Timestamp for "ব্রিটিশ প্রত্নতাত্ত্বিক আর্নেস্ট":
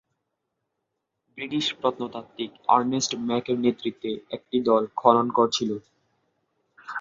1.37-3.11